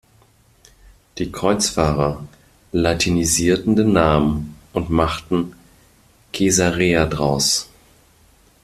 Die 1.19 1.31
Kreuzfahrer 1.31 2.25
latinisierten 2.71 3.75
den 3.75 3.93
Namen 3.93 4.55
und 4.73 4.89
machten 4.89 5.53
Caesarea 6.33 7.05
daraus. 7.05 7.69